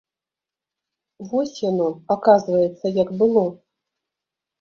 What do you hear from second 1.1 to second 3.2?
Вось яно, аказваецца, як